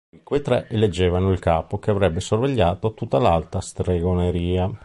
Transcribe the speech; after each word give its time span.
Poi 0.09 0.23
quei 0.23 0.41
tre 0.41 0.67
eleggevano 0.67 1.31
il 1.31 1.37
Capo 1.37 1.77
che 1.77 1.91
avrebbe 1.91 2.21
sorvegliato 2.21 2.95
tutta 2.95 3.19
l'Alta 3.19 3.61
Stregoneria. 3.61 4.67